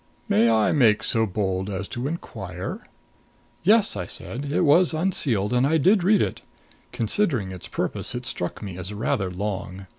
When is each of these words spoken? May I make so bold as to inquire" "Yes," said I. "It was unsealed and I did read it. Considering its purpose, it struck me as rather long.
May 0.27 0.49
I 0.49 0.71
make 0.71 1.03
so 1.03 1.27
bold 1.27 1.69
as 1.69 1.87
to 1.89 2.07
inquire" 2.07 2.87
"Yes," 3.63 3.95
said 4.11 4.45
I. 4.51 4.55
"It 4.55 4.63
was 4.65 4.95
unsealed 4.95 5.53
and 5.53 5.67
I 5.67 5.77
did 5.77 6.03
read 6.03 6.23
it. 6.23 6.41
Considering 6.91 7.51
its 7.51 7.67
purpose, 7.67 8.15
it 8.15 8.25
struck 8.25 8.63
me 8.63 8.79
as 8.79 8.91
rather 8.95 9.29
long. 9.29 9.85